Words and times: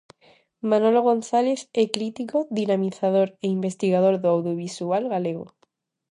Manolo 0.69 1.01
González 1.09 1.59
é 1.83 1.83
crítico, 1.95 2.37
dinamizador 2.59 3.27
e 3.45 3.47
investigador 3.57 4.15
do 4.19 4.27
audiovisual 4.35 5.03
galego. 5.13 5.45